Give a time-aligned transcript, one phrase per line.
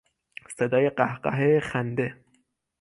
[0.57, 2.23] صدای قهقه خنده